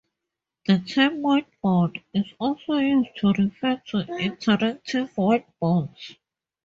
[0.65, 6.15] The term "whiteboard" is also used to refer to interactive whiteboards.